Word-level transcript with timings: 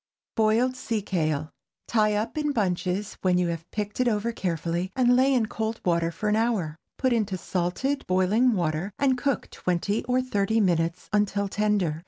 BOILED 0.35 0.75
SEA 0.75 1.03
KALE. 1.03 1.51
Tie 1.87 2.15
up 2.15 2.35
in 2.35 2.51
bunches 2.53 3.17
when 3.21 3.37
you 3.37 3.49
have 3.49 3.69
picked 3.69 3.99
it 3.99 4.07
over 4.07 4.31
carefully, 4.31 4.91
and 4.95 5.15
lay 5.15 5.31
in 5.31 5.45
cold 5.45 5.79
water 5.85 6.09
for 6.11 6.27
an 6.27 6.35
hour. 6.35 6.75
Put 6.97 7.13
into 7.13 7.37
salted 7.37 8.07
boiling 8.07 8.53
water, 8.53 8.91
and 8.97 9.15
cook 9.15 9.51
twenty 9.51 10.03
or 10.05 10.19
thirty 10.19 10.59
minutes 10.59 11.07
until 11.13 11.47
tender. 11.47 11.99